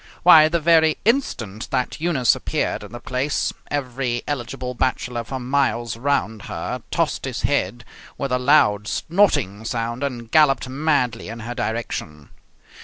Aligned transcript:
Why, 0.23 0.49
the 0.49 0.59
very 0.59 0.97
instant 1.05 1.69
that 1.69 2.01
Eunice 2.01 2.33
appeared 2.33 2.81
in 2.83 2.91
the 2.91 2.99
place, 2.99 3.53
every 3.69 4.23
eligible 4.27 4.73
bachelor 4.73 5.23
for 5.23 5.39
miles 5.39 5.95
around 5.95 6.41
her 6.45 6.81
tossed 6.89 7.25
his 7.25 7.43
head 7.43 7.85
with 8.17 8.31
a 8.31 8.39
loud, 8.39 8.87
snorting 8.87 9.63
sound, 9.63 10.01
and 10.03 10.31
galloped 10.31 10.67
madly 10.67 11.27
in 11.29 11.41
her 11.41 11.53
direction. 11.53 12.29